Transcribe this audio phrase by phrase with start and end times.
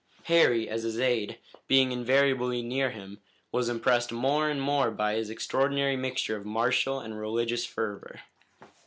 [0.23, 3.19] Harry, as his aide, being invariably near him,
[3.51, 8.21] was impressed more and more by his extraordinary mixture of martial and religious fervor.